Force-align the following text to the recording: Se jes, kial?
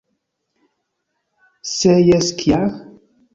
Se 1.75 1.93
jes, 2.07 2.33
kial? 2.41 2.67